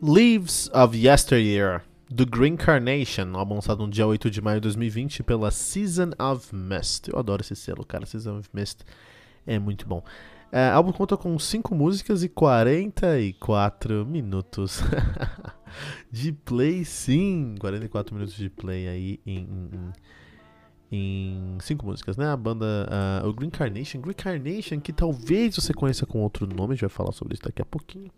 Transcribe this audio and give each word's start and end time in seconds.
Leaves 0.00 0.70
of 0.72 0.96
Yesteryear, 0.96 1.82
do 2.08 2.24
Green 2.24 2.56
Carnation, 2.56 3.36
álbum 3.36 3.56
lançado 3.56 3.84
no 3.84 3.90
dia 3.90 4.06
8 4.06 4.30
de 4.30 4.40
maio 4.40 4.60
de 4.60 4.68
2020 4.68 5.24
pela 5.24 5.50
Season 5.50 6.10
of 6.16 6.54
Mist. 6.54 7.08
Eu 7.08 7.18
adoro 7.18 7.42
esse 7.42 7.56
selo, 7.56 7.84
cara. 7.84 8.06
Season 8.06 8.38
of 8.38 8.48
Mist 8.52 8.82
é 9.44 9.58
muito 9.58 9.88
bom. 9.88 10.00
É, 10.52 10.70
o 10.70 10.76
álbum 10.76 10.92
conta 10.92 11.16
com 11.16 11.36
5 11.36 11.74
músicas 11.74 12.22
e 12.22 12.28
44 12.28 14.06
minutos 14.06 14.80
de 16.12 16.30
play, 16.30 16.84
sim. 16.84 17.56
44 17.58 18.14
minutos 18.14 18.36
de 18.36 18.48
play 18.48 18.86
aí 18.86 19.20
em, 19.26 19.92
em, 20.92 21.58
5 21.60 21.84
músicas, 21.84 22.16
né? 22.16 22.28
A 22.28 22.36
banda, 22.36 22.88
uh, 23.24 23.28
o 23.28 23.32
Green 23.32 23.50
Carnation. 23.50 24.00
Green 24.00 24.14
Carnation, 24.14 24.78
que 24.78 24.92
talvez 24.92 25.56
você 25.56 25.74
conheça 25.74 26.06
com 26.06 26.22
outro 26.22 26.46
nome, 26.46 26.74
a 26.74 26.76
gente 26.76 26.82
vai 26.82 26.88
falar 26.88 27.10
sobre 27.10 27.34
isso 27.34 27.42
daqui 27.42 27.60
a 27.60 27.66
pouquinho 27.66 28.12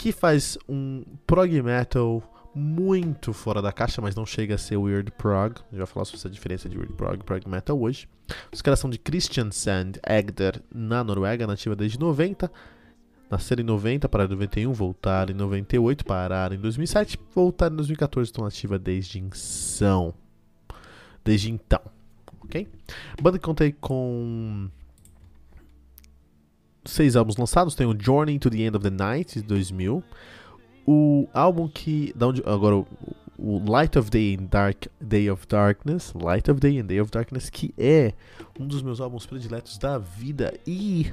que 0.00 0.12
faz 0.12 0.56
um 0.66 1.04
prog 1.26 1.60
metal 1.60 2.22
muito 2.54 3.34
fora 3.34 3.60
da 3.60 3.70
caixa, 3.70 4.00
mas 4.00 4.14
não 4.14 4.24
chega 4.24 4.54
a 4.54 4.58
ser 4.58 4.78
weird 4.78 5.10
prog. 5.12 5.56
A 5.70 5.76
gente 5.76 5.86
falar 5.86 6.06
sobre 6.06 6.18
essa 6.20 6.30
diferença 6.30 6.70
de 6.70 6.78
weird 6.78 6.94
prog 6.94 7.20
e 7.20 7.22
prog 7.22 7.46
metal 7.46 7.78
hoje. 7.78 8.08
Os 8.50 8.62
caras 8.62 8.80
são 8.80 8.88
de 8.88 8.98
Kristiansand, 8.98 10.00
Egder, 10.08 10.62
na 10.74 11.04
Noruega, 11.04 11.46
nativa 11.46 11.76
desde 11.76 12.00
90. 12.00 12.50
Nasceram 13.30 13.60
em 13.60 13.66
90, 13.66 14.08
pararam 14.08 14.30
em 14.30 14.36
91, 14.36 14.72
voltaram 14.72 15.34
em 15.34 15.36
98, 15.36 16.02
pararam 16.06 16.56
em 16.56 16.58
2007, 16.58 17.20
voltaram 17.34 17.74
em 17.74 17.76
2014, 17.76 18.30
estão 18.30 18.46
ativa 18.46 18.78
desde 18.78 19.18
então. 19.18 20.14
Desde 21.22 21.50
então, 21.50 21.82
ok? 22.42 22.66
Banda 23.20 23.38
que 23.38 23.44
contei 23.44 23.70
com 23.70 24.70
seis 26.84 27.16
álbuns 27.16 27.36
lançados. 27.36 27.74
Tem 27.74 27.86
o 27.86 27.96
Journey 27.98 28.38
to 28.38 28.50
the 28.50 28.58
End 28.58 28.76
of 28.76 28.82
the 28.82 28.90
Night, 28.90 29.40
de 29.40 29.46
2000. 29.46 30.02
O 30.86 31.28
álbum 31.32 31.68
que. 31.68 32.12
Da 32.16 32.28
onde, 32.28 32.42
agora, 32.46 32.76
o, 32.76 32.86
Light 33.66 33.98
of 33.98 34.10
Day 34.10 34.36
and 34.38 34.46
Dark 34.46 34.86
Day 35.00 35.30
of 35.30 35.46
Darkness. 35.46 36.12
Light 36.14 36.50
of 36.50 36.60
Day 36.60 36.78
and 36.78 36.86
Day 36.86 37.00
of 37.00 37.10
Darkness, 37.10 37.48
que 37.48 37.74
é 37.78 38.12
um 38.58 38.66
dos 38.66 38.82
meus 38.82 39.00
álbuns 39.00 39.26
prediletos 39.26 39.78
da 39.78 39.98
vida 39.98 40.52
e 40.66 41.12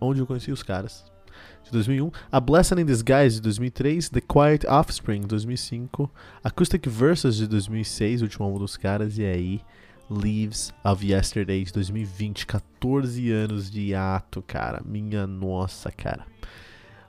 onde 0.00 0.20
eu 0.20 0.26
conheci 0.26 0.50
os 0.50 0.62
caras. 0.62 1.04
De 1.64 1.70
2001, 1.70 2.10
A 2.32 2.40
Blessing 2.40 2.80
in 2.80 2.86
Disguise 2.86 3.36
de 3.36 3.42
2003, 3.42 4.08
The 4.08 4.20
Quiet 4.20 4.66
Offspring 4.66 5.20
de 5.20 5.28
2005, 5.28 6.10
Acoustic 6.42 6.88
Verses 6.88 7.36
de 7.36 7.46
2006, 7.46 8.22
o 8.22 8.24
último 8.24 8.44
álbum 8.46 8.58
dos 8.58 8.76
caras, 8.76 9.18
e 9.18 9.24
aí 9.24 9.60
Leaves 10.10 10.74
of 10.84 11.06
Yesterday 11.06 11.62
de 11.62 11.72
2020, 11.72 12.44
14 12.46 13.30
anos 13.30 13.70
de 13.70 13.94
ato, 13.94 14.42
cara. 14.42 14.82
Minha 14.84 15.26
nossa, 15.26 15.90
cara. 15.92 16.26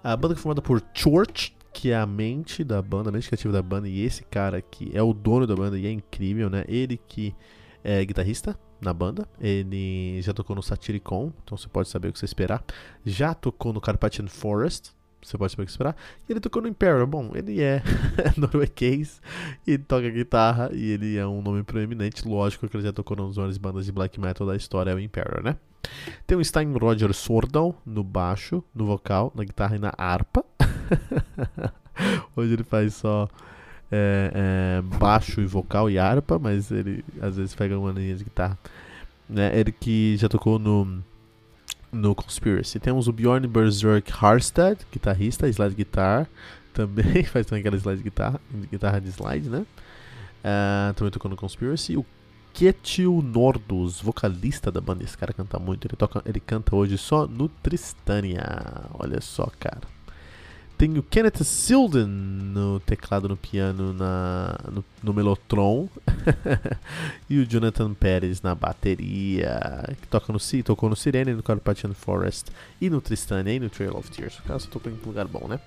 A 0.03 0.15
banda 0.15 0.35
foi 0.35 0.43
formada 0.43 0.61
por 0.61 0.83
Church, 0.93 1.55
que 1.73 1.89
é 1.89 1.97
a 1.97 2.05
mente 2.05 2.63
da 2.63 2.81
banda, 2.81 3.09
a 3.09 3.11
mente 3.11 3.27
criativa 3.27 3.53
da 3.53 3.61
banda, 3.61 3.89
e 3.89 4.01
esse 4.01 4.23
cara 4.23 4.57
aqui 4.57 4.91
é 4.93 5.01
o 5.01 5.13
dono 5.13 5.47
da 5.47 5.55
banda 5.55 5.77
e 5.79 5.87
é 5.87 5.91
incrível, 5.91 6.49
né? 6.49 6.63
Ele 6.67 6.97
que 7.07 7.35
é 7.83 8.05
guitarrista 8.05 8.57
na 8.79 8.93
banda, 8.93 9.27
ele 9.39 10.21
já 10.21 10.33
tocou 10.33 10.55
no 10.55 10.63
Satyricon, 10.63 11.31
então 11.43 11.57
você 11.57 11.67
pode 11.67 11.89
saber 11.89 12.09
o 12.09 12.13
que 12.13 12.19
você 12.19 12.25
esperar. 12.25 12.63
Já 13.05 13.33
tocou 13.33 13.73
no 13.73 13.81
Carpathian 13.81 14.27
Forest, 14.27 14.91
você 15.21 15.37
pode 15.37 15.51
saber 15.51 15.63
o 15.63 15.65
que 15.65 15.71
esperar. 15.71 15.95
E 16.27 16.31
ele 16.31 16.39
tocou 16.39 16.61
no 16.61 16.67
Imperial. 16.67 17.05
Bom, 17.05 17.31
ele 17.33 17.61
é 17.61 17.81
norueguês 18.37 19.21
e 19.65 19.77
toca 19.77 20.09
guitarra 20.09 20.69
e 20.73 20.91
ele 20.91 21.17
é 21.17 21.25
um 21.25 21.41
nome 21.41 21.63
proeminente. 21.63 22.27
Lógico 22.27 22.67
que 22.67 22.75
ele 22.75 22.83
já 22.83 22.93
tocou 22.93 23.15
nas 23.17 23.37
maiores 23.37 23.57
bandas 23.57 23.85
de 23.85 23.91
black 23.91 24.19
metal 24.19 24.47
da 24.47 24.55
história, 24.55 24.91
é 24.91 24.95
o 24.95 24.99
Imperial, 24.99 25.43
né? 25.43 25.57
Tem 26.25 26.37
o 26.37 26.43
Stein 26.43 26.73
Roger 26.73 27.13
Sordal 27.13 27.79
no 27.85 28.03
baixo, 28.03 28.63
no 28.73 28.85
vocal, 28.85 29.31
na 29.35 29.43
guitarra 29.43 29.75
e 29.75 29.79
na 29.79 29.93
harpa. 29.97 30.45
Hoje 32.35 32.53
ele 32.53 32.63
faz 32.63 32.95
só 32.95 33.27
é, 33.91 34.31
é, 34.33 34.97
baixo 34.97 35.41
e 35.41 35.45
vocal 35.45 35.89
e 35.89 35.97
harpa, 35.97 36.39
mas 36.39 36.71
ele 36.71 37.03
às 37.21 37.37
vezes 37.37 37.55
pega 37.55 37.77
uma 37.77 37.91
linha 37.91 38.15
de 38.15 38.23
guitarra. 38.23 38.57
Né? 39.29 39.57
Ele 39.57 39.71
que 39.71 40.15
já 40.17 40.29
tocou 40.29 40.59
no 40.59 41.03
no 41.91 42.15
Conspiracy. 42.15 42.79
Temos 42.79 43.07
o 43.07 43.13
Bjorn 43.13 43.47
Berserk 43.47 44.11
Harstad, 44.11 44.79
guitarrista, 44.91 45.47
slide 45.47 45.75
guitar, 45.75 46.27
também 46.73 47.23
faz 47.23 47.45
também 47.45 47.61
aquela 47.61 47.77
slide 47.77 48.01
guitarra, 48.01 48.39
guitarra 48.71 48.99
de 48.99 49.09
slide, 49.09 49.49
né? 49.49 49.65
Uh, 50.43 50.93
também 50.93 51.11
tocou 51.11 51.29
no 51.29 51.37
Conspiracy. 51.37 51.97
O 51.97 52.05
Ketil 52.53 53.21
Nordus, 53.21 54.01
vocalista 54.01 54.71
da 54.71 54.81
banda, 54.81 55.03
esse 55.03 55.17
cara 55.17 55.33
canta 55.33 55.59
muito. 55.59 55.87
Ele, 55.87 55.95
toca, 55.95 56.21
ele 56.25 56.39
canta 56.39 56.75
hoje 56.75 56.97
só 56.97 57.27
no 57.27 57.47
Tristania. 57.47 58.43
Olha 58.93 59.21
só, 59.21 59.49
cara. 59.59 59.81
Tem 60.81 60.97
o 60.97 61.03
Kenneth 61.03 61.43
Silden 61.43 62.07
no 62.07 62.79
teclado, 62.79 63.29
no 63.29 63.37
piano, 63.37 63.93
na, 63.93 64.57
no, 64.71 64.83
no 65.03 65.13
Melotron. 65.13 65.87
e 67.29 67.37
o 67.37 67.45
Jonathan 67.45 67.93
Pérez 67.93 68.41
na 68.41 68.55
bateria, 68.55 69.59
que 70.01 70.07
toca 70.07 70.33
no, 70.33 70.39
tocou 70.63 70.89
no 70.89 70.95
Sirene, 70.95 71.35
no 71.35 71.43
Carpathian 71.43 71.93
Forest, 71.93 72.47
e 72.81 72.89
no 72.89 72.99
Tristania, 72.99 73.53
e 73.53 73.59
no 73.59 73.69
Trail 73.69 73.95
of 73.95 74.09
Tears. 74.09 74.39
O 74.39 74.41
cara 74.41 74.57
só 74.57 74.67
tocou 74.71 74.91
em 74.91 74.95
um 74.95 75.05
lugar 75.05 75.27
bom, 75.27 75.47
né? 75.47 75.59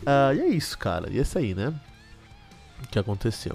Uh, 0.00 0.34
e 0.34 0.40
é 0.40 0.48
isso, 0.48 0.76
cara. 0.76 1.08
E 1.08 1.18
é 1.18 1.22
isso 1.22 1.38
aí, 1.38 1.54
né? 1.54 1.72
O 2.82 2.88
que 2.88 2.98
aconteceu. 2.98 3.54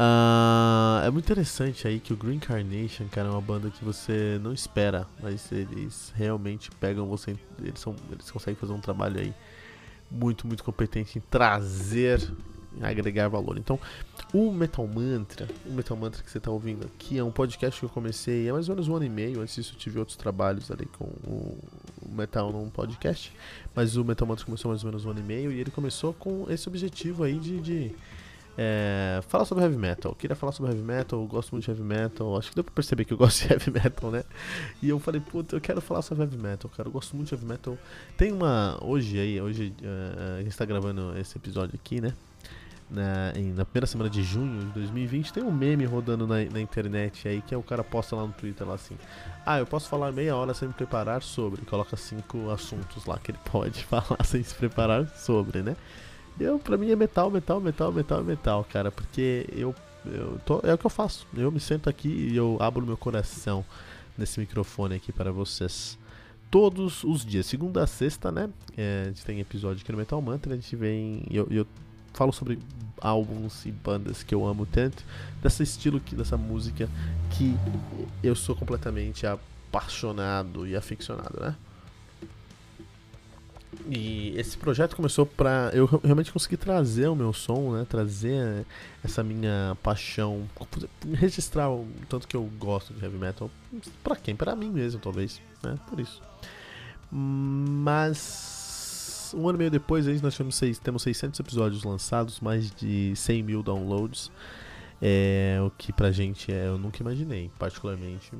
Uh, 0.00 1.06
é 1.06 1.10
muito 1.12 1.26
interessante 1.26 1.86
aí 1.86 2.00
que 2.00 2.12
o 2.12 2.16
Green 2.16 2.40
Carnation, 2.40 3.06
cara, 3.08 3.28
é 3.28 3.30
uma 3.30 3.40
banda 3.40 3.70
que 3.70 3.84
você 3.84 4.36
não 4.42 4.52
espera, 4.52 5.06
mas 5.22 5.52
eles 5.52 6.12
realmente 6.16 6.72
pegam 6.72 7.06
você. 7.06 7.36
Eles, 7.62 7.78
são, 7.78 7.94
eles 8.10 8.28
conseguem 8.32 8.56
fazer 8.56 8.72
um 8.72 8.80
trabalho 8.80 9.20
aí 9.20 9.32
muito, 10.10 10.46
muito 10.46 10.62
competente 10.62 11.18
em 11.18 11.20
trazer, 11.20 12.20
em 12.78 12.84
agregar 12.84 13.28
valor. 13.28 13.58
Então, 13.58 13.78
o 14.32 14.52
Metal 14.52 14.86
Mantra, 14.86 15.48
o 15.64 15.72
Metal 15.72 15.96
Mantra 15.96 16.22
que 16.22 16.30
você 16.30 16.38
está 16.38 16.50
ouvindo 16.50 16.86
aqui, 16.86 17.18
é 17.18 17.24
um 17.24 17.30
podcast 17.30 17.78
que 17.80 17.86
eu 17.86 17.90
comecei 17.90 18.48
há 18.48 18.52
mais 18.52 18.68
ou 18.68 18.74
menos 18.74 18.88
um 18.88 18.96
ano 18.96 19.04
e 19.04 19.08
meio. 19.08 19.40
Antes 19.40 19.54
disso, 19.54 19.74
eu 19.74 19.78
tive 19.78 19.98
outros 19.98 20.16
trabalhos 20.16 20.70
ali 20.70 20.86
com 20.86 21.04
o 21.04 21.58
Metal 22.08 22.52
num 22.52 22.68
podcast. 22.68 23.32
Mas 23.74 23.96
o 23.96 24.04
Metal 24.04 24.26
Mantra 24.26 24.44
começou 24.44 24.70
mais 24.70 24.84
ou 24.84 24.90
menos 24.90 25.04
um 25.04 25.10
ano 25.10 25.20
e 25.20 25.22
meio 25.22 25.52
e 25.52 25.60
ele 25.60 25.70
começou 25.70 26.12
com 26.12 26.46
esse 26.50 26.68
objetivo 26.68 27.24
aí 27.24 27.38
de, 27.38 27.60
de 27.60 27.94
é, 28.58 29.20
fala 29.28 29.44
sobre 29.44 29.64
heavy 29.64 29.76
metal. 29.76 30.12
Eu 30.12 30.16
queria 30.16 30.34
falar 30.34 30.52
sobre 30.52 30.72
heavy 30.72 30.82
metal, 30.82 31.20
eu 31.20 31.26
gosto 31.26 31.52
muito 31.52 31.64
de 31.64 31.70
heavy 31.70 31.82
metal. 31.82 32.38
Acho 32.38 32.50
que 32.50 32.54
deu 32.54 32.64
pra 32.64 32.72
perceber 32.72 33.04
que 33.04 33.12
eu 33.12 33.18
gosto 33.18 33.46
de 33.46 33.52
heavy 33.52 33.70
metal, 33.70 34.10
né? 34.10 34.24
E 34.82 34.88
eu 34.88 34.98
falei, 34.98 35.20
puta, 35.20 35.56
eu 35.56 35.60
quero 35.60 35.80
falar 35.80 36.02
sobre 36.02 36.24
heavy 36.24 36.38
metal, 36.38 36.70
cara. 36.74 36.88
Eu 36.88 36.92
gosto 36.92 37.14
muito 37.14 37.28
de 37.28 37.34
heavy 37.34 37.46
metal. 37.46 37.76
Tem 38.16 38.32
uma. 38.32 38.78
Hoje 38.82 39.18
aí, 39.18 39.40
hoje 39.40 39.74
uh, 39.82 40.40
a 40.40 40.42
gente 40.42 40.56
tá 40.56 40.64
gravando 40.64 41.16
esse 41.18 41.36
episódio 41.36 41.74
aqui, 41.74 42.00
né? 42.00 42.14
Na, 42.88 43.32
em, 43.34 43.52
na 43.52 43.64
primeira 43.64 43.86
semana 43.86 44.08
de 44.08 44.22
junho 44.22 44.60
de 44.60 44.66
2020, 44.66 45.32
tem 45.32 45.42
um 45.42 45.50
meme 45.50 45.84
rodando 45.84 46.24
na, 46.24 46.36
na, 46.44 46.60
internet 46.60 47.26
aí 47.26 47.42
que 47.42 47.52
é 47.52 47.58
o 47.58 47.62
cara 47.62 47.82
posta 47.82 48.14
lá 48.14 48.24
no 48.24 48.32
Twitter 48.32 48.64
lá 48.64 48.74
assim. 48.74 48.96
Ah, 49.44 49.58
eu 49.58 49.66
posso 49.66 49.88
falar 49.88 50.12
meia 50.12 50.36
hora 50.36 50.54
sem 50.54 50.68
me 50.68 50.74
preparar 50.74 51.20
sobre. 51.20 51.62
Coloca 51.62 51.96
cinco 51.96 52.48
assuntos 52.48 53.04
lá 53.04 53.18
que 53.18 53.32
ele 53.32 53.38
pode 53.50 53.84
falar 53.84 54.24
sem 54.24 54.42
se 54.42 54.54
preparar 54.54 55.08
sobre, 55.08 55.62
né? 55.62 55.76
Eu, 56.38 56.58
pra 56.58 56.76
mim 56.76 56.90
é 56.90 56.96
metal, 56.96 57.30
metal, 57.30 57.60
metal, 57.60 57.92
metal, 57.92 58.22
metal, 58.22 58.66
cara. 58.70 58.90
Porque 58.92 59.46
eu, 59.52 59.74
eu 60.04 60.38
tô, 60.44 60.60
é 60.62 60.74
o 60.74 60.78
que 60.78 60.86
eu 60.86 60.90
faço. 60.90 61.26
Eu 61.34 61.50
me 61.50 61.60
sento 61.60 61.88
aqui 61.88 62.08
e 62.08 62.36
eu 62.36 62.56
abro 62.60 62.84
meu 62.84 62.96
coração 62.96 63.64
nesse 64.16 64.38
microfone 64.38 64.94
aqui 64.96 65.12
para 65.12 65.32
vocês. 65.32 65.98
Todos 66.50 67.02
os 67.04 67.24
dias, 67.24 67.46
segunda 67.46 67.82
a 67.82 67.86
sexta, 67.86 68.30
né? 68.30 68.48
É, 68.76 69.02
a 69.02 69.08
gente 69.08 69.24
tem 69.24 69.40
episódio 69.40 69.82
aqui 69.82 69.90
no 69.90 69.98
Metal 69.98 70.20
Mantra. 70.20 70.52
A 70.52 70.56
gente 70.56 70.76
vem. 70.76 71.24
Eu, 71.30 71.46
eu 71.50 71.66
falo 72.12 72.32
sobre 72.32 72.58
álbuns 73.00 73.66
e 73.66 73.72
bandas 73.72 74.22
que 74.22 74.34
eu 74.34 74.46
amo 74.46 74.66
tanto, 74.66 75.04
desse 75.42 75.62
estilo, 75.62 76.00
que, 76.00 76.14
dessa 76.14 76.36
música 76.36 76.88
que 77.30 77.54
eu 78.22 78.34
sou 78.34 78.56
completamente 78.56 79.26
apaixonado 79.26 80.66
e 80.66 80.74
aficionado, 80.74 81.38
né? 81.40 81.54
E 83.88 84.34
esse 84.36 84.58
projeto 84.58 84.96
começou 84.96 85.24
para 85.24 85.70
eu 85.72 85.86
realmente 86.02 86.32
conseguir 86.32 86.56
trazer 86.56 87.06
o 87.08 87.14
meu 87.14 87.32
som, 87.32 87.72
né? 87.72 87.86
Trazer 87.88 88.66
essa 89.04 89.22
minha 89.22 89.76
paixão, 89.82 90.48
registrar 91.14 91.70
o 91.70 91.86
tanto 92.08 92.26
que 92.26 92.36
eu 92.36 92.42
gosto 92.58 92.92
de 92.92 93.04
heavy 93.04 93.16
metal. 93.16 93.50
Para 94.02 94.16
quem? 94.16 94.34
Para 94.34 94.56
mim 94.56 94.70
mesmo, 94.70 95.00
talvez, 95.00 95.40
né? 95.62 95.78
Por 95.88 96.00
isso. 96.00 96.20
Mas 97.10 98.56
um 99.34 99.48
ano 99.48 99.56
e 99.56 99.60
meio 99.60 99.70
depois, 99.70 100.06
aí, 100.06 100.20
nós 100.20 100.36
temos, 100.36 100.56
seis, 100.56 100.78
temos 100.78 101.02
600 101.02 101.38
episódios 101.40 101.84
lançados, 101.84 102.40
mais 102.40 102.70
de 102.70 103.14
100 103.14 103.42
mil 103.42 103.62
downloads. 103.62 104.30
É 105.00 105.58
o 105.64 105.70
que 105.70 105.92
pra 105.92 106.10
gente 106.10 106.50
é, 106.50 106.68
eu 106.68 106.78
nunca 106.78 107.02
imaginei, 107.02 107.50
particularmente. 107.58 108.32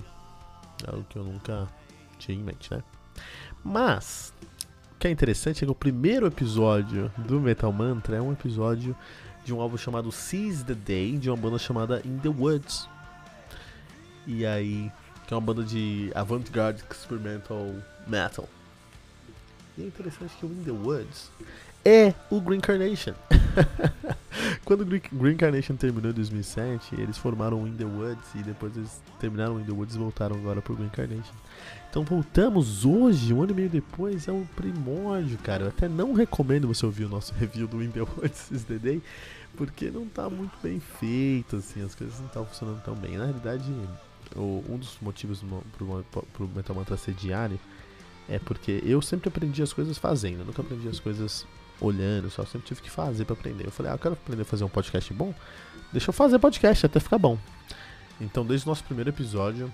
É 0.87 0.90
algo 0.90 1.04
que 1.08 1.16
eu 1.16 1.25
nunca 1.25 1.69
tinha 2.19 2.37
em 2.37 2.42
mente, 2.42 2.72
né? 2.72 2.82
Mas, 3.62 4.32
que 5.06 5.08
é 5.08 5.12
interessante 5.12 5.62
é 5.62 5.66
que 5.66 5.70
o 5.70 5.74
primeiro 5.74 6.26
episódio 6.26 7.12
do 7.16 7.40
Metal 7.40 7.72
Mantra 7.72 8.16
é 8.16 8.20
um 8.20 8.32
episódio 8.32 8.96
de 9.44 9.54
um 9.54 9.60
álbum 9.60 9.76
chamado 9.76 10.10
Seize 10.10 10.64
the 10.64 10.74
Day, 10.74 11.16
de 11.16 11.30
uma 11.30 11.36
banda 11.36 11.60
chamada 11.60 12.02
In 12.04 12.18
the 12.18 12.28
Woods. 12.28 12.88
E 14.26 14.44
aí, 14.44 14.90
que 15.24 15.32
é 15.32 15.36
uma 15.36 15.40
banda 15.40 15.62
de 15.62 16.10
avant-garde 16.12 16.82
experimental 16.90 17.72
metal. 18.04 18.48
E 19.78 19.84
é 19.84 19.86
interessante 19.86 20.34
que 20.40 20.44
o 20.44 20.48
In 20.48 20.64
the 20.64 20.72
Woods 20.72 21.30
é 21.84 22.12
o 22.28 22.40
Green 22.40 22.58
Carnation. 22.58 23.14
Quando 24.66 24.84
Green 24.84 25.36
Carnation 25.36 25.76
terminou 25.76 26.10
em 26.10 26.14
2007, 26.14 27.00
eles 27.00 27.16
formaram 27.16 27.62
o 27.62 27.68
In 27.68 27.76
The 27.76 27.84
Woods 27.84 28.34
e 28.34 28.42
depois 28.42 28.76
eles 28.76 29.00
terminaram 29.20 29.54
o 29.54 29.60
In 29.60 29.64
The 29.64 29.70
Woods 29.70 29.94
e 29.94 29.98
voltaram 29.98 30.34
agora 30.34 30.60
pro 30.60 30.74
Green 30.74 30.88
Carnation. 30.88 31.34
Então 31.88 32.02
voltamos 32.02 32.84
hoje, 32.84 33.32
um 33.32 33.40
ano 33.40 33.52
e 33.52 33.54
meio 33.54 33.70
depois, 33.70 34.26
é 34.26 34.32
um 34.32 34.44
primórdio, 34.44 35.38
cara. 35.38 35.62
Eu 35.62 35.68
até 35.68 35.88
não 35.88 36.14
recomendo 36.14 36.66
você 36.66 36.84
ouvir 36.84 37.04
o 37.04 37.08
nosso 37.08 37.32
review 37.38 37.68
do 37.68 37.80
In 37.80 37.92
The 37.92 38.00
Woods 38.00 38.50
the 38.66 38.76
Day, 38.76 39.00
porque 39.56 39.88
não 39.88 40.04
tá 40.04 40.28
muito 40.28 40.58
bem 40.60 40.80
feito, 40.80 41.54
assim, 41.54 41.84
as 41.84 41.94
coisas 41.94 42.18
não 42.18 42.26
estão 42.26 42.44
funcionando 42.44 42.82
tão 42.82 42.96
bem. 42.96 43.16
Na 43.16 43.26
realidade, 43.26 43.72
um 44.34 44.76
dos 44.78 44.98
motivos 45.00 45.44
pro, 45.78 46.04
pro 46.32 46.48
Metal 46.48 46.74
Mantra 46.74 46.96
ser 46.96 47.14
diário 47.14 47.60
é 48.28 48.40
porque 48.40 48.82
eu 48.84 49.00
sempre 49.00 49.28
aprendi 49.28 49.62
as 49.62 49.72
coisas 49.72 49.96
fazendo, 49.96 50.40
eu 50.40 50.46
nunca 50.46 50.60
aprendi 50.60 50.88
as 50.88 50.98
coisas 50.98 51.46
olhando, 51.81 52.31
só 52.31 52.44
sempre 52.44 52.67
tive 52.69 52.82
que 52.82 52.90
fazer 52.90 53.25
para 53.25 53.34
aprender. 53.34 53.67
Eu 53.67 53.70
falei, 53.70 53.93
ah, 53.93 53.94
eu 53.94 53.99
quero 53.99 54.14
aprender 54.14 54.43
a 54.43 54.44
fazer 54.44 54.64
um 54.64 54.69
podcast 54.69 55.12
bom, 55.12 55.34
deixa 55.93 56.11
eu 56.11 56.12
fazer 56.12 56.38
podcast 56.38 56.87
até 56.87 57.00
ficar 57.00 57.19
bom. 57.19 57.38
Então, 58.20 58.44
desde 58.44 58.67
o 58.67 58.70
nosso 58.70 58.82
primeiro 58.84 59.11
episódio, 59.11 59.70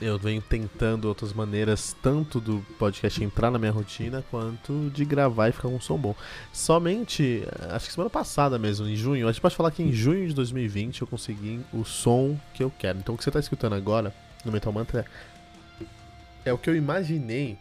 eu 0.00 0.18
venho 0.18 0.42
tentando 0.42 1.04
outras 1.06 1.32
maneiras, 1.32 1.94
tanto 2.02 2.40
do 2.40 2.64
podcast 2.78 3.22
entrar 3.22 3.50
na 3.50 3.58
minha 3.58 3.70
rotina, 3.70 4.24
quanto 4.30 4.90
de 4.90 5.04
gravar 5.04 5.48
e 5.48 5.52
ficar 5.52 5.68
com 5.68 5.76
um 5.76 5.80
som 5.80 5.96
bom. 5.96 6.14
Somente, 6.52 7.44
acho 7.70 7.86
que 7.86 7.92
semana 7.92 8.10
passada 8.10 8.58
mesmo, 8.58 8.86
em 8.88 8.96
junho, 8.96 9.28
a 9.28 9.32
gente 9.32 9.40
pode 9.40 9.54
falar 9.54 9.70
que 9.70 9.82
em 9.82 9.92
junho 9.92 10.26
de 10.26 10.34
2020 10.34 11.02
eu 11.02 11.06
consegui 11.06 11.60
o 11.72 11.84
som 11.84 12.38
que 12.54 12.64
eu 12.64 12.72
quero. 12.76 12.98
Então, 12.98 13.14
o 13.14 13.18
que 13.18 13.22
você 13.22 13.30
está 13.30 13.38
escutando 13.38 13.74
agora 13.74 14.14
no 14.44 14.50
Metal 14.50 14.72
Mantra 14.72 15.06
é, 16.44 16.50
é 16.50 16.52
o 16.52 16.58
que 16.58 16.68
eu 16.68 16.74
imaginei 16.74 17.56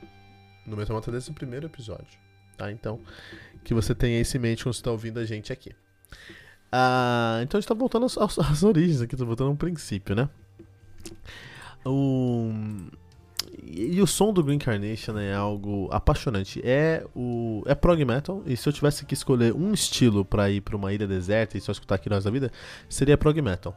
no 0.66 0.76
Metal 0.78 0.96
Mantra 0.96 1.12
desde 1.12 1.30
o 1.30 1.34
primeiro 1.34 1.68
episódio 1.68 2.22
tá? 2.62 2.72
Então, 2.72 3.00
que 3.64 3.74
você 3.74 3.96
tenha 3.96 4.20
isso 4.22 4.38
em 4.38 4.40
mente 4.40 4.64
quando 4.64 4.74
você 4.74 4.82
está 4.82 4.92
ouvindo 4.92 5.20
a 5.20 5.26
gente 5.26 5.52
aqui. 5.52 5.72
Ah, 6.72 7.40
então 7.44 7.58
a 7.58 7.60
gente 7.60 7.66
está 7.66 7.74
voltando 7.74 8.06
às, 8.06 8.18
às, 8.18 8.64
origens 8.64 9.02
aqui, 9.02 9.16
tô 9.16 9.26
voltando 9.26 9.50
ao 9.50 9.56
princípio, 9.56 10.16
né? 10.16 10.30
O... 11.84 12.52
E, 13.64 13.96
e 13.96 14.02
o 14.02 14.08
som 14.08 14.32
do 14.32 14.44
Green 14.44 14.60
Carnation 14.60 15.18
é 15.18 15.34
algo 15.34 15.90
apaixonante. 15.92 16.62
É 16.64 17.06
o 17.16 17.64
é 17.66 17.76
prog 17.76 18.04
metal, 18.06 18.44
e 18.46 18.56
se 18.56 18.70
eu 18.70 18.72
tivesse 18.72 19.06
que 19.06 19.14
escolher 19.14 19.54
um 19.54 19.74
estilo 19.74 20.24
para 20.24 20.50
ir 20.50 20.62
para 20.62 20.76
uma 20.76 20.94
ilha 20.94 21.08
deserta 21.08 21.58
e 21.58 21.62
só 21.62 21.72
escutar 21.72 21.96
aqui 21.96 22.10
nós 22.10 22.24
da 22.24 22.32
vida, 22.32 22.52
seria 22.88 23.18
prog 23.18 23.42
metal. 23.42 23.76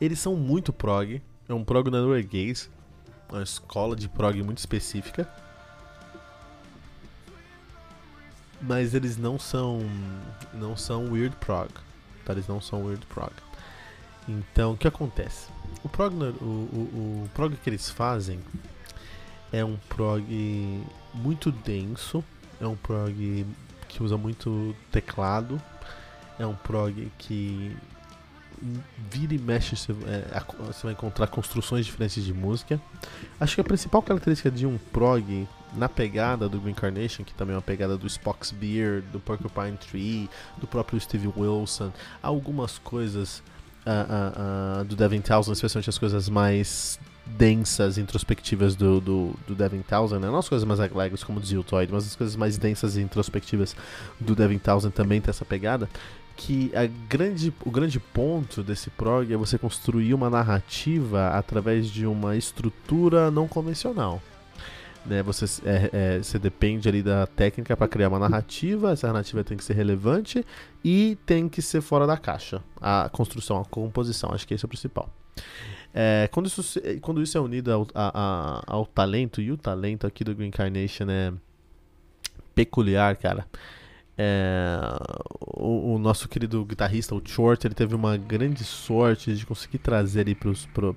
Eles 0.00 0.18
são 0.18 0.34
muito 0.34 0.72
prog, 0.72 1.22
é 1.48 1.54
um 1.54 1.62
prog 1.62 1.88
norueguês, 1.90 2.70
uma 3.30 3.42
escola 3.42 3.94
de 3.94 4.08
prog 4.08 4.42
muito 4.42 4.58
específica. 4.58 5.28
Mas 8.66 8.94
eles 8.94 9.16
não 9.16 9.38
são 9.38 9.80
não 10.52 10.76
são 10.76 11.12
weird 11.12 11.36
prog, 11.36 11.68
tá? 12.24 12.32
Eles 12.32 12.48
não 12.48 12.60
são 12.60 12.84
weird 12.84 13.04
prog. 13.06 13.32
Então, 14.28 14.72
o 14.72 14.76
que 14.76 14.88
acontece? 14.88 15.48
O 15.82 15.88
prog, 15.88 16.14
o, 16.14 16.44
o, 16.44 17.24
o 17.24 17.30
prog 17.34 17.54
que 17.56 17.68
eles 17.68 17.90
fazem 17.90 18.40
é 19.52 19.64
um 19.64 19.76
prog 19.88 20.84
muito 21.12 21.52
denso, 21.52 22.24
é 22.60 22.66
um 22.66 22.76
prog 22.76 23.46
que 23.88 24.02
usa 24.02 24.16
muito 24.16 24.74
teclado, 24.90 25.60
é 26.38 26.46
um 26.46 26.54
prog 26.54 27.12
que 27.18 27.76
vira 29.10 29.34
e 29.34 29.38
mexe 29.38 29.76
você, 29.76 29.92
é, 29.92 30.42
você 30.66 30.82
vai 30.84 30.92
encontrar 30.92 31.26
construções 31.26 31.84
diferentes 31.84 32.24
de 32.24 32.32
música. 32.32 32.80
Acho 33.38 33.54
que 33.54 33.60
a 33.60 33.64
principal 33.64 34.02
característica 34.02 34.50
de 34.50 34.66
um 34.66 34.78
prog 34.92 35.46
na 35.76 35.88
pegada 35.88 36.48
do 36.48 36.60
Green 36.60 36.74
Carnation, 36.74 37.24
que 37.24 37.34
também 37.34 37.54
é 37.54 37.56
uma 37.56 37.62
pegada 37.62 37.96
do 37.96 38.06
Spock's 38.06 38.50
Beer, 38.50 39.02
do 39.12 39.20
Porcupine 39.20 39.76
Tree, 39.76 40.30
do 40.56 40.66
próprio 40.66 41.00
Steve 41.00 41.28
Wilson, 41.36 41.92
algumas 42.22 42.78
coisas 42.78 43.42
uh, 43.84 44.80
uh, 44.80 44.80
uh, 44.80 44.84
do 44.84 44.96
Devin 44.96 45.20
Townsend, 45.20 45.54
especialmente 45.54 45.90
as 45.90 45.98
coisas 45.98 46.28
mais 46.28 46.98
densas, 47.26 47.96
introspectivas 47.96 48.76
do, 48.76 49.00
do, 49.00 49.34
do 49.46 49.54
Devin 49.54 49.82
Townsend, 49.82 50.20
né? 50.20 50.28
não 50.28 50.38
as 50.38 50.48
coisas 50.48 50.66
mais 50.66 50.78
alegres 50.78 51.24
como 51.24 51.40
o 51.40 51.44
Ziltoid, 51.44 51.90
mas 51.90 52.06
as 52.06 52.14
coisas 52.14 52.36
mais 52.36 52.58
densas 52.58 52.96
e 52.96 53.00
introspectivas 53.00 53.74
do 54.20 54.34
Devin 54.34 54.58
Townsend 54.58 54.94
também 54.94 55.20
tem 55.20 55.30
essa 55.30 55.44
pegada 55.44 55.88
que 56.36 56.70
a 56.74 56.86
grande, 57.08 57.52
o 57.64 57.70
grande 57.70 58.00
ponto 58.00 58.62
desse 58.62 58.90
prog 58.90 59.32
é 59.32 59.36
você 59.36 59.56
construir 59.56 60.14
uma 60.14 60.28
narrativa 60.28 61.28
através 61.28 61.88
de 61.88 62.06
uma 62.06 62.36
estrutura 62.36 63.30
não 63.30 63.46
convencional 63.46 64.20
né? 65.06 65.22
Você, 65.22 65.44
é, 65.64 65.90
é, 65.92 66.18
você 66.18 66.38
depende 66.38 66.88
ali 66.88 67.02
da 67.02 67.26
técnica 67.26 67.76
para 67.76 67.88
criar 67.88 68.08
uma 68.08 68.18
narrativa, 68.18 68.92
essa 68.92 69.06
narrativa 69.08 69.44
tem 69.44 69.56
que 69.56 69.64
ser 69.64 69.74
relevante 69.74 70.44
e 70.82 71.18
tem 71.26 71.48
que 71.48 71.60
ser 71.60 71.80
fora 71.80 72.06
da 72.06 72.16
caixa. 72.16 72.62
A 72.80 73.08
construção, 73.12 73.60
a 73.60 73.64
composição, 73.64 74.30
acho 74.32 74.46
que 74.46 74.54
esse 74.54 74.64
é 74.64 74.66
o 74.66 74.68
principal. 74.68 75.10
É, 75.92 76.28
quando, 76.32 76.46
isso, 76.46 76.80
quando 77.00 77.22
isso 77.22 77.36
é 77.38 77.40
unido 77.40 77.72
ao, 77.72 77.86
a, 77.94 78.10
a, 78.14 78.62
ao 78.66 78.86
talento, 78.86 79.40
e 79.40 79.52
o 79.52 79.56
talento 79.56 80.06
aqui 80.06 80.24
do 80.24 80.34
Green 80.34 80.50
Carnation 80.50 81.06
é 81.08 81.32
peculiar, 82.54 83.16
cara. 83.16 83.46
É, 84.16 84.78
o, 85.40 85.94
o, 85.94 85.98
nosso 85.98 86.28
querido 86.28 86.64
guitarrista, 86.64 87.16
o 87.16 87.22
Short, 87.24 87.66
ele 87.66 87.74
teve 87.74 87.96
uma 87.96 88.16
grande 88.16 88.62
sorte 88.62 89.34
de 89.34 89.44
conseguir 89.44 89.78
trazer 89.78 90.20
ali 90.20 90.36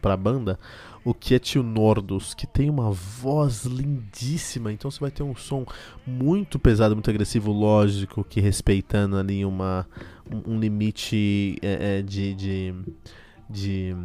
para 0.01 0.13
a 0.13 0.17
banda 0.17 0.59
o 1.03 1.13
Kietio 1.13 1.63
Nordos, 1.63 2.33
que 2.33 2.45
tem 2.45 2.69
uma 2.69 2.91
voz 2.91 3.63
lindíssima, 3.63 4.73
então 4.73 4.91
você 4.91 4.99
vai 4.99 5.09
ter 5.09 5.23
um 5.23 5.33
som 5.33 5.65
muito 6.05 6.59
pesado, 6.59 6.95
muito 6.95 7.09
agressivo, 7.09 7.49
lógico, 7.51 8.25
que 8.25 8.41
respeitando 8.41 9.15
ali 9.15 9.45
uma, 9.45 9.87
um, 10.45 10.59
limite 10.59 11.57
é, 11.61 11.99
é, 11.99 12.01
de, 12.01 12.33
de, 12.35 12.75
de 13.49 13.95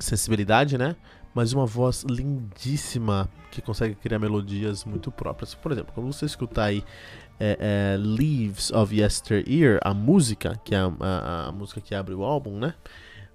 sensibilidade, 0.00 0.78
né? 0.78 0.96
Mas 1.34 1.52
uma 1.52 1.66
voz 1.66 2.04
lindíssima 2.08 3.28
que 3.50 3.60
consegue 3.60 3.94
criar 3.94 4.18
melodias 4.18 4.86
muito 4.86 5.12
próprias. 5.12 5.54
Por 5.54 5.72
exemplo, 5.72 5.92
quando 5.94 6.10
você 6.10 6.24
escutar 6.24 6.64
aí 6.64 6.82
é, 7.40 7.58
é, 7.60 7.96
Leaves 7.96 8.70
of 8.70 8.94
Yesteryear, 8.94 9.78
a 9.82 9.94
música, 9.94 10.60
que 10.64 10.74
é 10.74 10.78
a, 10.78 10.92
a, 11.00 11.48
a 11.48 11.52
música 11.52 11.80
que 11.80 11.94
abre 11.94 12.14
o 12.14 12.22
álbum, 12.22 12.58
né? 12.58 12.74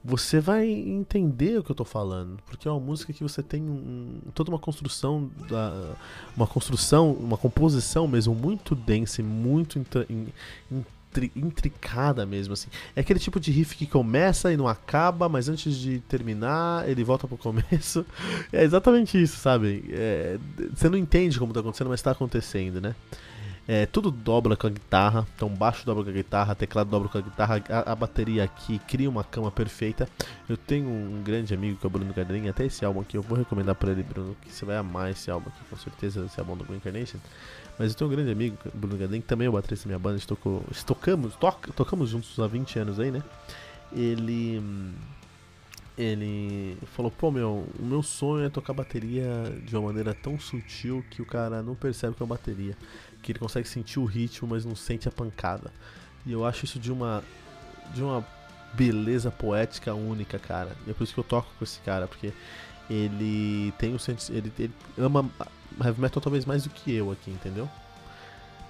você 0.03 0.41
vai 0.41 0.69
entender 0.69 1.57
o 1.57 1.63
que 1.63 1.71
eu 1.71 1.75
tô 1.75 1.85
falando, 1.85 2.37
porque 2.45 2.67
é 2.67 2.71
uma 2.71 2.79
música 2.79 3.13
que 3.13 3.23
você 3.23 3.41
tem 3.41 3.61
um, 3.61 4.19
toda 4.33 4.51
uma 4.51 4.59
construção, 4.59 5.31
da, 5.49 5.95
uma 6.35 6.45
construção, 6.45 7.13
uma 7.13 7.37
composição 7.37 8.05
mesmo 8.05 8.35
muito 8.35 8.75
densa 8.75 9.21
e 9.21 9.23
muito 9.23 9.79
intra, 9.79 10.05
in, 10.09 10.27
intri, 10.69 11.31
intricada 11.33 12.25
mesmo, 12.25 12.53
assim. 12.53 12.67
É 12.93 12.99
aquele 12.99 13.17
tipo 13.17 13.39
de 13.39 13.49
riff 13.49 13.77
que 13.77 13.85
começa 13.85 14.51
e 14.51 14.57
não 14.57 14.67
acaba, 14.67 15.29
mas 15.29 15.47
antes 15.47 15.73
de 15.77 16.01
terminar 16.01 16.87
ele 16.89 17.03
volta 17.03 17.25
pro 17.25 17.37
começo. 17.37 18.05
É 18.51 18.63
exatamente 18.63 19.21
isso, 19.21 19.37
sabe? 19.37 19.85
É, 19.89 20.37
você 20.73 20.89
não 20.89 20.97
entende 20.97 21.39
como 21.39 21.53
tá 21.53 21.61
acontecendo, 21.61 21.89
mas 21.89 22.01
tá 22.01 22.11
acontecendo, 22.11 22.81
né? 22.81 22.93
É, 23.65 23.85
tudo 23.85 24.11
dobra 24.11 24.57
com 24.57 24.67
a 24.67 24.69
guitarra, 24.69 25.25
então 25.35 25.47
baixo 25.47 25.85
dobra 25.85 26.03
com 26.03 26.09
a 26.09 26.13
guitarra, 26.13 26.53
teclado 26.53 26.89
dobra 26.89 27.07
com 27.07 27.17
a 27.17 27.21
guitarra, 27.21 27.63
a, 27.69 27.93
a, 27.93 27.95
bateria 27.95 28.43
aqui 28.43 28.77
cria 28.79 29.09
uma 29.09 29.23
cama 29.23 29.49
perfeita. 29.49 30.07
Eu 30.49 30.57
tenho 30.57 30.89
um 30.89 31.23
grande 31.23 31.53
amigo 31.53 31.77
que 31.77 31.85
é 31.85 31.87
o 31.87 31.89
Bruno 31.89 32.13
Gadrin, 32.13 32.49
até 32.49 32.65
esse 32.65 32.83
álbum 32.83 32.99
aqui 32.99 33.15
eu 33.15 33.21
vou 33.21 33.37
recomendar 33.37 33.75
para 33.75 33.91
ele, 33.91 34.03
Bruno, 34.03 34.35
que 34.41 34.51
você 34.51 34.65
vai 34.65 34.75
amar 34.75 35.11
esse 35.11 35.31
álbum 35.31 35.47
aqui, 35.47 35.63
com 35.69 35.77
certeza, 35.77 36.25
esse 36.25 36.37
álbum 36.39 36.57
do 36.57 36.65
Green 36.65 36.75
Incarnation. 36.75 37.19
Mas 37.79 37.91
eu 37.91 37.97
tenho 37.97 38.09
um 38.09 38.13
grande 38.13 38.31
amigo, 38.31 38.57
Bruno 38.73 38.97
Gadrin, 38.97 39.21
que 39.21 39.27
também 39.27 39.45
é 39.45 39.49
o 39.49 39.53
baterista 39.53 39.87
da 39.87 39.93
minha 39.93 39.99
banda, 39.99 40.15
a 40.15 40.17
gente 40.17 40.27
tocou, 40.27 40.61
tocamos, 40.85 41.35
toca, 41.35 41.71
tocamos 41.71 42.09
juntos 42.09 42.37
há 42.39 42.47
20 42.47 42.79
anos 42.79 42.99
aí, 42.99 43.11
né? 43.11 43.23
Ele 43.93 44.61
ele 45.97 46.77
falou, 46.95 47.11
pô 47.11 47.29
meu, 47.29 47.65
o 47.79 47.85
meu 47.85 48.01
sonho 48.01 48.45
é 48.45 48.49
tocar 48.49 48.73
bateria 48.73 49.27
de 49.63 49.75
uma 49.75 49.87
maneira 49.87 50.13
tão 50.13 50.39
sutil 50.39 51.03
que 51.09 51.21
o 51.21 51.25
cara 51.25 51.61
não 51.61 51.75
percebe 51.75 52.15
que 52.15 52.23
é 52.23 52.25
uma 52.25 52.35
bateria 52.35 52.75
que 53.21 53.31
ele 53.31 53.39
consegue 53.39 53.67
sentir 53.67 53.99
o 53.99 54.05
ritmo, 54.05 54.49
mas 54.49 54.65
não 54.65 54.75
sente 54.75 55.07
a 55.07 55.11
pancada. 55.11 55.71
E 56.25 56.31
eu 56.31 56.45
acho 56.45 56.65
isso 56.65 56.79
de 56.79 56.91
uma 56.91 57.23
de 57.93 58.01
uma 58.01 58.25
beleza 58.73 59.29
poética 59.29 59.93
única, 59.93 60.39
cara. 60.39 60.75
E 60.87 60.91
é 60.91 60.93
por 60.93 61.03
isso 61.03 61.13
que 61.13 61.19
eu 61.19 61.23
toco 61.23 61.49
com 61.57 61.63
esse 61.63 61.79
cara, 61.81 62.07
porque 62.07 62.33
ele 62.89 63.71
tem 63.77 63.93
o 63.93 63.99
ele, 64.29 64.51
ele 64.59 64.73
ama 64.97 65.29
heavy 65.83 66.01
metal 66.01 66.21
talvez 66.21 66.45
mais 66.45 66.63
do 66.63 66.69
que 66.69 66.93
eu 66.93 67.11
aqui, 67.11 67.31
entendeu? 67.31 67.69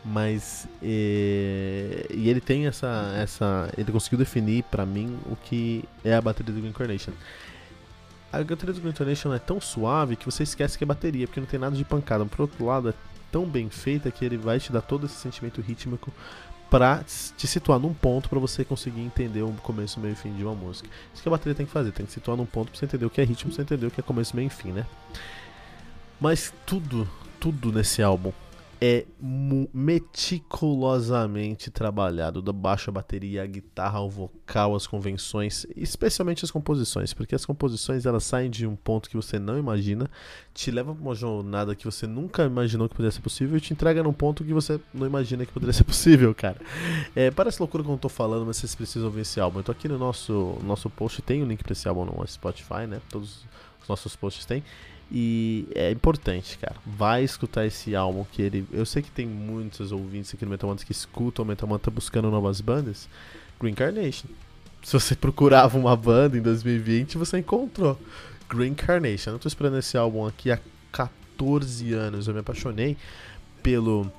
Mas 0.06 0.68
e, 0.82 2.06
e 2.10 2.30
ele 2.30 2.42
tem 2.42 2.68
essa, 2.68 3.14
essa. 3.18 3.70
Ele 3.78 3.90
conseguiu 3.92 4.20
definir 4.20 4.64
para 4.64 4.86
mim 4.86 5.18
o 5.26 5.36
que 5.36 5.86
é 6.04 6.14
a 6.14 6.22
bateria 6.22 6.54
do 6.54 6.60
Green 6.60 6.74
Carnation. 6.74 7.14
A 8.32 8.44
bateria 8.44 8.74
do 8.74 8.82
Green 8.82 8.92
Carnation 8.92 9.34
é 9.34 9.40
tão 9.40 9.62
suave 9.62 10.18
que 10.18 10.26
você 10.26 10.44
esquece 10.44 10.78
que 10.78 10.84
é 10.84 10.88
bateria, 10.88 11.26
porque 11.26 11.40
não 11.40 11.48
tem 11.48 11.60
nada 11.60 11.76
de 11.76 11.86
pancada. 11.86 12.26
Por 12.26 12.42
outro 12.42 12.66
lado, 12.66 12.90
é 12.90 12.94
tão 13.32 13.46
bem 13.46 13.70
feita 13.70 14.12
que 14.12 14.26
ele 14.26 14.38
vai 14.38 14.60
te 14.60 14.74
dar 14.74 14.82
todo 14.82 15.06
esse 15.06 15.16
sentimento 15.16 15.62
rítmico 15.62 16.12
para 16.70 17.04
te 17.38 17.48
situar 17.48 17.80
num 17.80 17.94
ponto 17.94 18.28
para 18.28 18.40
você 18.40 18.66
conseguir 18.66 19.02
entender 19.02 19.44
o 19.44 19.54
começo, 19.54 20.00
meio 20.00 20.14
e 20.14 20.16
fim 20.16 20.34
de 20.34 20.44
uma 20.44 20.56
música. 20.56 20.90
Isso 21.14 21.22
que 21.22 21.30
a 21.30 21.32
bateria 21.32 21.56
tem 21.56 21.66
que 21.66 21.72
fazer, 21.72 21.92
tem 21.92 22.06
que 22.06 22.12
situar 22.12 22.36
num 22.36 22.48
ponto 22.48 22.72
para 22.72 22.80
você 22.80 22.86
entender 22.86 23.06
o 23.06 23.10
que 23.10 23.22
é 23.22 23.24
ritmo, 23.24 23.52
pra 23.52 23.56
você 23.56 23.62
entender 23.62 23.86
o 23.86 23.92
que 23.92 24.00
é 24.00 24.04
começo, 24.04 24.36
meio 24.36 24.48
e 24.48 24.50
fim, 24.50 24.72
né? 24.72 24.86
Mas 26.20 26.52
tudo, 26.66 27.08
tudo 27.40 27.72
nesse 27.72 28.02
álbum 28.02 28.34
é 28.86 29.06
meticulosamente 29.74 31.72
trabalhado, 31.72 32.42
da 32.42 32.52
baixa 32.52 32.92
bateria, 32.92 33.42
a 33.42 33.46
guitarra, 33.46 34.02
o 34.02 34.10
vocal, 34.10 34.76
as 34.76 34.86
convenções, 34.86 35.66
especialmente 35.74 36.44
as 36.44 36.52
composições, 36.52 37.14
porque 37.14 37.34
as 37.34 37.46
composições 37.46 38.06
elas 38.06 38.26
saem 38.26 38.50
de 38.50 38.68
um 38.68 38.76
ponto 38.76 39.10
que 39.10 39.16
você 39.16 39.40
não 39.40 39.58
imagina, 39.58 40.12
te 40.54 40.70
leva 40.70 40.94
para 40.94 41.02
uma 41.02 41.16
jornada 41.16 41.74
que 41.74 41.86
você 41.86 42.06
nunca 42.06 42.44
imaginou 42.44 42.90
que 42.90 42.96
poderia 42.96 43.14
ser 43.14 43.22
possível 43.22 43.56
e 43.56 43.62
te 43.62 43.72
entrega 43.72 44.04
num 44.04 44.12
ponto 44.12 44.44
que 44.44 44.52
você 44.52 44.78
não 44.94 45.08
imagina 45.08 45.46
que 45.46 45.54
poderia 45.54 45.72
ser 45.72 45.86
possível, 45.86 46.36
cara. 46.36 46.58
É, 47.16 47.32
parece 47.32 47.62
loucura 47.62 47.86
quando 47.86 47.94
eu 47.94 48.00
tô 48.00 48.10
falando, 48.10 48.46
mas 48.46 48.58
vocês 48.58 48.76
precisam 48.76 49.10
ver 49.10 49.22
esse 49.22 49.40
álbum. 49.40 49.62
Então 49.62 49.72
aqui 49.72 49.88
no 49.88 49.98
nosso, 49.98 50.58
nosso 50.62 50.90
post 50.90 51.22
tem 51.22 51.42
o 51.42 51.46
um 51.46 51.48
link 51.48 51.64
para 51.64 51.72
esse 51.72 51.88
álbum 51.88 52.04
no 52.04 52.28
Spotify, 52.28 52.86
né? 52.86 53.00
Todos 53.10 53.46
os 53.82 53.88
nossos 53.88 54.14
posts 54.14 54.46
tem. 54.46 54.62
E 55.16 55.68
é 55.76 55.92
importante, 55.92 56.58
cara. 56.58 56.76
Vai 56.84 57.24
escutar 57.24 57.68
esse 57.68 57.96
álbum 57.96 58.26
que 58.32 58.42
ele. 58.42 58.68
Eu 58.72 58.84
sei 58.84 59.04
que 59.04 59.12
tem 59.12 59.28
muitos 59.28 59.92
ouvintes 59.92 60.34
aqui 60.34 60.44
no 60.44 60.50
Metal 60.50 60.68
Mantra 60.68 60.84
que 60.84 60.92
escutam 60.92 61.46
o 61.46 61.48
Metal 61.48 61.70
Mantra 61.70 61.92
buscando 61.92 62.32
novas 62.32 62.60
bandas. 62.60 63.08
Green 63.62 63.76
Carnation. 63.76 64.28
Se 64.82 64.94
você 64.94 65.16
procurava 65.16 65.78
uma 65.78 65.96
banda 65.96 66.36
em 66.36 66.42
2020, 66.42 67.20
você 67.20 67.38
encontrou. 67.38 67.96
Green 68.50 68.74
Carnation. 68.74 69.30
Eu 69.30 69.40
tô 69.40 69.48
esperando 69.48 69.78
esse 69.78 69.96
álbum 69.96 70.26
aqui 70.26 70.50
há 70.50 70.60
14 70.92 71.94
anos. 71.94 72.28
Eu 72.28 72.34
me 72.34 72.40
apaixonei 72.40 72.98
pelo 73.62 74.12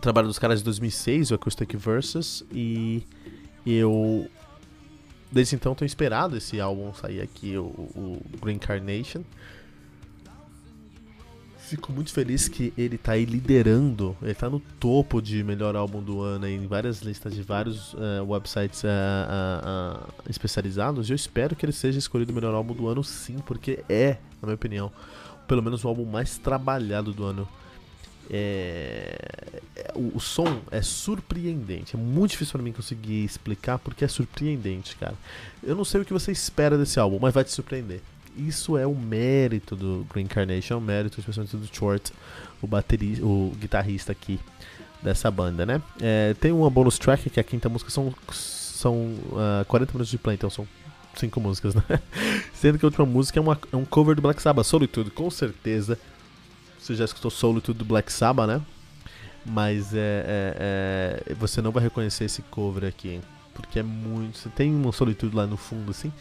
trabalho 0.00 0.26
dos 0.26 0.40
caras 0.40 0.58
de 0.58 0.64
2006, 0.64 1.30
o 1.30 1.34
Acoustic 1.36 1.72
Versus, 1.76 2.44
e 2.52 3.04
eu 3.64 4.28
desde 5.32 5.54
então 5.54 5.74
tenho 5.74 5.86
esperado 5.86 6.36
esse 6.36 6.60
álbum 6.60 6.92
sair 6.94 7.20
aqui, 7.20 7.56
o, 7.56 7.62
o 7.62 8.22
Green 8.40 8.58
Carnation 8.58 9.22
fico 11.70 11.92
muito 11.92 12.12
feliz 12.12 12.48
que 12.48 12.72
ele 12.76 12.98
tá 12.98 13.12
aí 13.12 13.24
liderando, 13.24 14.16
ele 14.20 14.34
tá 14.34 14.50
no 14.50 14.58
topo 14.58 15.22
de 15.22 15.44
melhor 15.44 15.76
álbum 15.76 16.02
do 16.02 16.20
ano 16.20 16.48
em 16.48 16.66
várias 16.66 17.00
listas 17.00 17.32
de 17.32 17.42
vários 17.42 17.94
uh, 17.94 18.24
websites 18.26 18.82
uh, 18.82 18.86
uh, 18.88 20.12
especializados. 20.28 21.08
E 21.08 21.12
eu 21.12 21.16
espero 21.16 21.54
que 21.54 21.64
ele 21.64 21.72
seja 21.72 21.98
escolhido 21.98 22.32
o 22.32 22.34
melhor 22.34 22.54
álbum 22.54 22.74
do 22.74 22.88
ano, 22.88 23.04
sim, 23.04 23.36
porque 23.46 23.84
é, 23.88 24.16
na 24.42 24.46
minha 24.46 24.56
opinião, 24.56 24.92
pelo 25.46 25.62
menos 25.62 25.84
o 25.84 25.88
álbum 25.88 26.04
mais 26.04 26.38
trabalhado 26.38 27.12
do 27.12 27.24
ano. 27.24 27.48
É... 28.32 29.60
O, 29.94 30.18
o, 30.18 30.20
som 30.20 30.60
é 30.70 30.82
surpreendente. 30.82 31.96
É 31.96 31.98
muito 31.98 32.30
difícil 32.32 32.52
para 32.52 32.62
mim 32.62 32.72
conseguir 32.72 33.24
explicar 33.24 33.78
porque 33.78 34.04
é 34.04 34.08
surpreendente, 34.08 34.94
cara. 34.96 35.14
Eu 35.62 35.74
não 35.74 35.84
sei 35.84 36.00
o 36.00 36.04
que 36.04 36.12
você 36.12 36.30
espera 36.30 36.78
desse 36.78 37.00
álbum, 37.00 37.18
mas 37.20 37.34
vai 37.34 37.42
te 37.42 37.50
surpreender 37.50 38.00
isso 38.36 38.76
é 38.76 38.86
o 38.86 38.94
mérito 38.94 39.76
do 39.76 40.06
Green 40.12 40.26
Carnation, 40.26 40.74
é 40.74 40.76
o 40.76 40.80
mérito 40.80 41.20
especialmente 41.20 41.56
do 41.56 41.66
Short, 41.74 42.12
o, 42.62 42.66
o 43.26 43.52
guitarrista 43.58 44.12
aqui 44.12 44.38
dessa 45.02 45.30
banda, 45.30 45.64
né? 45.64 45.80
É, 46.00 46.34
tem 46.34 46.52
uma 46.52 46.70
bonus 46.70 46.98
track 46.98 47.30
que 47.30 47.40
é 47.40 47.42
a 47.42 47.44
quinta 47.44 47.68
música 47.68 47.90
são, 47.90 48.14
são 48.30 48.94
uh, 49.32 49.60
ah, 49.60 49.64
40 49.66 49.92
minutos 49.92 50.10
de 50.10 50.18
play, 50.18 50.34
então 50.34 50.50
são 50.50 50.66
cinco 51.14 51.40
músicas, 51.40 51.74
né? 51.74 51.82
Sendo 52.52 52.78
que 52.78 52.84
a 52.84 52.88
última 52.88 53.06
música 53.06 53.38
é, 53.38 53.42
uma, 53.42 53.58
é 53.72 53.76
um 53.76 53.84
cover 53.84 54.14
do 54.14 54.22
Black 54.22 54.40
Sabbath, 54.40 54.66
Solitude, 54.66 55.10
com 55.10 55.30
certeza. 55.30 55.98
Você 56.78 56.94
já 56.94 57.04
escutou 57.04 57.30
Solitude 57.30 57.78
do 57.78 57.84
Black 57.84 58.12
Sabbath, 58.12 58.46
né? 58.48 58.60
Mas 59.44 59.94
é, 59.94 59.98
é, 60.26 61.22
é, 61.30 61.34
você 61.34 61.62
não 61.62 61.70
vai 61.70 61.82
reconhecer 61.82 62.24
esse 62.24 62.42
cover 62.42 62.84
aqui, 62.84 63.20
porque 63.54 63.78
é 63.78 63.82
muito. 63.82 64.48
Tem 64.50 64.74
uma 64.74 64.92
Solitude 64.92 65.34
lá 65.34 65.46
no 65.46 65.56
fundo, 65.56 65.90
assim. 65.90 66.12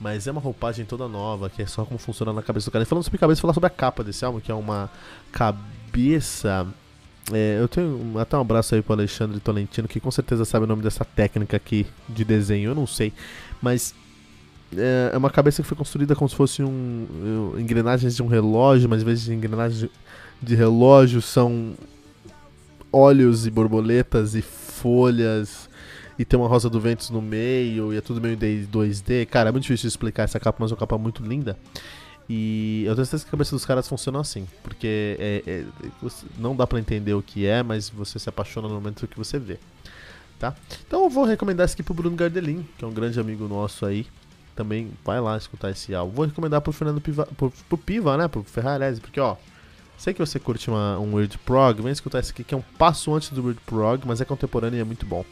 Mas 0.00 0.26
é 0.26 0.30
uma 0.30 0.40
roupagem 0.40 0.84
toda 0.84 1.08
nova, 1.08 1.50
que 1.50 1.60
é 1.60 1.66
só 1.66 1.84
como 1.84 1.98
funciona 1.98 2.32
na 2.32 2.42
cabeça 2.42 2.70
do 2.70 2.72
cara. 2.72 2.84
E 2.84 2.86
falando 2.86 3.04
sobre 3.04 3.18
cabeça, 3.18 3.40
falar 3.40 3.54
sobre 3.54 3.66
a 3.66 3.70
capa 3.70 4.04
desse 4.04 4.24
álbum, 4.24 4.38
que 4.38 4.50
é 4.50 4.54
uma 4.54 4.88
cabeça. 5.32 6.66
É, 7.32 7.58
eu 7.60 7.68
tenho 7.68 8.18
até 8.18 8.36
um 8.36 8.40
abraço 8.40 8.74
aí 8.74 8.82
pro 8.82 8.92
Alexandre 8.92 9.40
Tolentino, 9.40 9.88
que 9.88 9.98
com 9.98 10.10
certeza 10.10 10.44
sabe 10.44 10.64
o 10.64 10.68
nome 10.68 10.82
dessa 10.82 11.04
técnica 11.04 11.56
aqui 11.56 11.86
de 12.08 12.24
desenho, 12.24 12.70
eu 12.70 12.74
não 12.74 12.86
sei. 12.86 13.12
Mas 13.60 13.94
é, 14.76 15.10
é 15.12 15.18
uma 15.18 15.30
cabeça 15.30 15.62
que 15.62 15.68
foi 15.68 15.76
construída 15.76 16.14
como 16.14 16.28
se 16.28 16.36
fosse 16.36 16.62
um, 16.62 17.54
engrenagens 17.58 18.14
de 18.14 18.22
um 18.22 18.26
relógio, 18.26 18.88
mas 18.88 18.98
às 18.98 19.04
vezes 19.04 19.28
engrenagens 19.28 19.90
de 20.40 20.54
relógio 20.54 21.20
são 21.20 21.74
olhos 22.92 23.46
e 23.46 23.50
borboletas 23.50 24.34
e 24.34 24.42
folhas 24.42 25.67
e 26.18 26.24
tem 26.24 26.38
uma 26.38 26.48
Rosa 26.48 26.68
do 26.68 26.80
Ventos 26.80 27.10
no 27.10 27.22
meio, 27.22 27.92
e 27.92 27.96
é 27.96 28.00
tudo 28.00 28.20
meio 28.20 28.36
2D. 28.36 29.26
Cara, 29.26 29.50
é 29.50 29.52
muito 29.52 29.64
difícil 29.64 29.86
explicar 29.86 30.24
essa 30.24 30.40
capa, 30.40 30.58
mas 30.60 30.70
é 30.70 30.74
uma 30.74 30.80
capa 30.80 30.98
muito 30.98 31.22
linda. 31.22 31.56
E 32.28 32.84
eu 32.84 32.94
tenho 32.94 33.06
certeza 33.06 33.24
que 33.24 33.28
a 33.28 33.30
cabeça 33.30 33.52
dos 33.52 33.64
caras 33.64 33.88
funciona 33.88 34.20
assim, 34.20 34.46
porque 34.62 35.16
é, 35.18 35.42
é, 35.46 35.64
não 36.36 36.54
dá 36.54 36.66
para 36.66 36.78
entender 36.78 37.14
o 37.14 37.22
que 37.22 37.46
é, 37.46 37.62
mas 37.62 37.88
você 37.88 38.18
se 38.18 38.28
apaixona 38.28 38.68
no 38.68 38.74
momento 38.74 39.06
que 39.06 39.16
você 39.16 39.38
vê. 39.38 39.58
Tá? 40.38 40.54
Então 40.86 41.04
eu 41.04 41.10
vou 41.10 41.24
recomendar 41.24 41.64
isso 41.64 41.74
aqui 41.74 41.82
pro 41.82 41.94
Bruno 41.94 42.16
Gardelin, 42.16 42.66
que 42.76 42.84
é 42.84 42.88
um 42.88 42.92
grande 42.92 43.18
amigo 43.18 43.48
nosso 43.48 43.86
aí. 43.86 44.06
Também 44.54 44.90
vai 45.04 45.20
lá 45.20 45.36
escutar 45.36 45.70
esse 45.70 45.94
álbum. 45.94 46.12
Vou 46.12 46.26
recomendar 46.26 46.60
pro 46.60 46.72
Fernando 46.72 47.00
Piva, 47.00 47.26
pro, 47.36 47.52
pro 47.68 47.78
Piva, 47.78 48.16
né? 48.16 48.28
Pro 48.28 48.42
Ferrarese, 48.42 49.00
porque 49.00 49.20
ó, 49.20 49.36
sei 49.96 50.12
que 50.12 50.20
você 50.20 50.38
curte 50.38 50.68
uma, 50.68 50.98
um 50.98 51.14
Weird 51.14 51.38
Prog, 51.38 51.80
vem 51.80 51.92
escutar 51.92 52.18
esse 52.18 52.32
aqui 52.32 52.44
que 52.44 52.54
é 52.54 52.58
um 52.58 52.62
passo 52.76 53.14
antes 53.14 53.30
do 53.30 53.42
Weird 53.42 53.60
Prog, 53.64 54.02
mas 54.04 54.20
é 54.20 54.24
contemporâneo 54.24 54.76
e 54.76 54.80
é 54.80 54.84
muito 54.84 55.06
bom. 55.06 55.24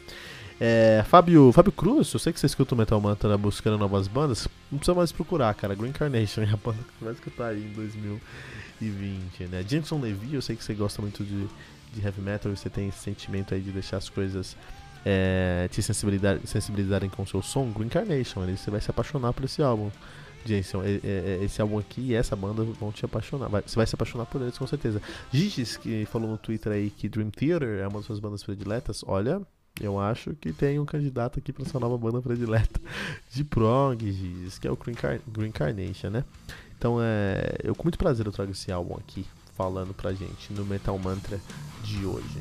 É, 0.59 1.05
Fábio, 1.07 1.53
Fábio 1.53 1.71
Cruz, 1.71 2.13
eu 2.15 2.19
sei 2.19 2.33
que 2.33 2.41
você 2.41 2.47
escuta 2.47 2.75
o 2.75 2.79
Metal 2.79 2.99
Mantra 2.99 3.37
buscando 3.37 3.77
novas 3.77 4.09
bandas, 4.09 4.49
não 4.73 4.79
precisa 4.79 4.95
mais 4.95 5.13
procurar, 5.13 5.53
cara. 5.55 5.75
Green 5.75 5.93
Carnation 5.93 6.43
é 6.43 6.51
a 6.51 6.57
banda 6.57 6.79
que 6.99 7.05
vai 7.05 7.13
escutar 7.13 7.49
aí 7.49 7.63
em 7.63 7.73
2020, 7.73 9.45
né? 9.49 9.65
Jameson 9.69 10.01
Levy, 10.01 10.35
eu 10.35 10.43
sei 10.43 10.57
que 10.57 10.65
você 10.65 10.73
gosta 10.73 11.03
muito 11.03 11.23
de, 11.23 11.47
de 11.93 12.03
heavy 12.03 12.23
metal 12.23 12.51
você 12.55 12.71
tem 12.71 12.89
esse 12.89 13.01
sentimento 13.01 13.53
aí 13.53 13.61
de 13.61 13.71
deixar 13.71 13.99
as 13.99 14.09
coisas 14.09 14.57
é, 15.05 15.69
te 15.71 15.83
sensibilizar, 15.83 16.41
sensibilizarem 16.45 17.11
com 17.11 17.23
o 17.23 17.27
seu 17.27 17.43
som. 17.43 17.71
Green 17.71 17.89
Carnation, 17.89 18.43
aí 18.43 18.57
você 18.57 18.71
vai 18.71 18.81
se 18.81 18.91
apaixonar 18.91 19.33
por 19.35 19.45
esse 19.45 19.63
álbum. 19.63 19.91
Jason, 20.47 20.83
é, 20.85 21.01
é, 21.03 21.39
esse 21.43 21.61
álbum 21.61 21.77
aqui 21.77 22.01
e 22.01 22.15
essa 22.15 22.35
banda 22.37 22.65
vão 22.65 22.91
te 22.93 23.05
apaixonar. 23.05 23.49
Vai, 23.49 23.63
você 23.67 23.77
vai 23.77 23.87
se 23.87 23.95
apaixonar 23.95 24.25
por 24.27 24.41
eles 24.41 24.57
com 24.57 24.67
certeza. 24.67 25.03
Gigis, 25.33 25.77
que 25.77 26.07
falou 26.07 26.31
no 26.31 26.39
Twitter 26.39 26.73
aí 26.73 26.89
que 26.89 27.09
Dream 27.09 27.31
Theater 27.31 27.81
é 27.81 27.89
uma 27.89 27.99
das 27.99 28.07
suas 28.07 28.21
bandas 28.21 28.43
prediletas, 28.43 29.05
olha, 29.07 29.43
eu 29.81 30.01
acho 30.01 30.35
que 30.35 30.53
tem 30.53 30.79
um 30.79 30.85
candidato 30.85 31.39
aqui 31.39 31.53
para 31.53 31.65
sua 31.65 31.81
nova 31.81 31.97
banda 31.99 32.21
predileta 32.23 32.81
de 33.31 33.45
prog, 33.45 33.99
que 34.61 34.67
é 34.67 34.71
o 34.71 34.77
Green, 34.77 34.95
Car 34.95 35.21
Green 35.27 35.51
Carnation, 35.51 36.11
né? 36.11 36.25
Então, 36.79 36.99
é, 37.01 37.57
eu 37.63 37.75
com 37.75 37.85
muito 37.85 37.99
prazer 37.99 38.27
eu 38.27 38.33
trago 38.33 38.53
esse 38.53 38.71
álbum 38.71 38.95
aqui 38.95 39.27
falando 39.57 39.95
pra 39.95 40.13
gente 40.13 40.53
no 40.53 40.65
Metal 40.65 40.99
Mantra 40.99 41.41
de 41.83 42.05
hoje. 42.05 42.41